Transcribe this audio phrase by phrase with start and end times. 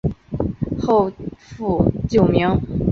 [0.79, 2.59] 后复旧名。